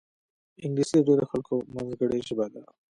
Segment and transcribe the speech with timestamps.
[0.65, 2.61] انګلیسي د ډېرو خلکو منځګړې ژبه ده